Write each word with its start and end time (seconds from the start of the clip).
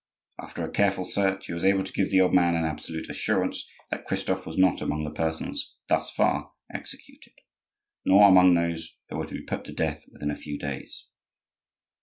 After 0.41 0.65
a 0.65 0.71
careful 0.71 1.05
search 1.05 1.45
he 1.45 1.53
was 1.53 1.63
able 1.63 1.83
to 1.83 1.93
give 1.93 2.09
the 2.09 2.21
old 2.21 2.33
man 2.33 2.55
an 2.55 2.65
absolute 2.65 3.07
assurance 3.07 3.69
that 3.91 4.03
Christophe 4.03 4.47
was 4.47 4.57
not 4.57 4.81
among 4.81 5.03
the 5.03 5.11
persons 5.13 5.75
thus 5.89 6.09
far 6.09 6.53
executed, 6.73 7.33
nor 8.03 8.27
among 8.27 8.55
those 8.55 8.97
who 9.09 9.17
were 9.17 9.27
to 9.27 9.35
be 9.35 9.43
put 9.43 9.63
to 9.65 9.71
death 9.75 10.05
within 10.11 10.31
a 10.31 10.35
few 10.35 10.57
days. 10.57 11.03